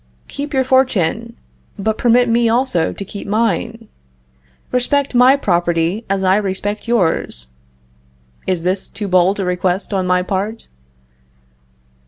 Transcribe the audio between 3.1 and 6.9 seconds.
mine. Respect my property as I respect